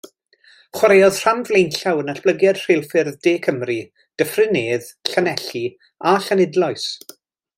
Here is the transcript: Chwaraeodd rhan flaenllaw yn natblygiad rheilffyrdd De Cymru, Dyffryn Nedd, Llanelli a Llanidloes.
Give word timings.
Chwaraeodd 0.77 1.19
rhan 1.23 1.43
flaenllaw 1.49 1.99
yn 2.03 2.07
natblygiad 2.11 2.61
rheilffyrdd 2.63 3.21
De 3.27 3.35
Cymru, 3.49 3.77
Dyffryn 4.21 4.53
Nedd, 4.59 4.89
Llanelli 5.11 5.65
a 6.15 6.19
Llanidloes. 6.25 6.91